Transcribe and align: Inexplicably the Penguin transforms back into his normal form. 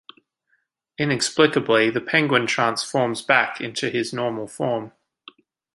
Inexplicably 0.97 1.91
the 1.91 2.01
Penguin 2.01 2.47
transforms 2.47 3.21
back 3.21 3.61
into 3.61 3.91
his 3.91 4.11
normal 4.11 4.47
form. 4.47 4.93